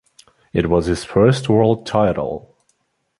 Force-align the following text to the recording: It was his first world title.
It 0.51 0.67
was 0.67 0.87
his 0.87 1.03
first 1.03 1.47
world 1.47 1.85
title. 1.85 2.55